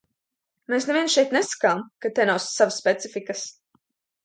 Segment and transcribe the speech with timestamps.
[0.73, 3.45] Mēs neviens šeit nesakām, ka te nav savas specifikas.